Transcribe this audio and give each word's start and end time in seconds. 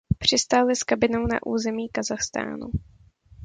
Přistáli 0.17 0.75
s 0.75 0.83
kabinou 0.83 1.27
na 1.27 1.39
území 1.45 1.89
Kazachstánu. 1.89 2.71